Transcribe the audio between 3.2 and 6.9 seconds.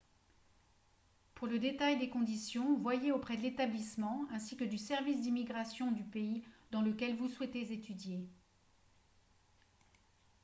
de l'établissement ainsi que du service d'immigration du pays dans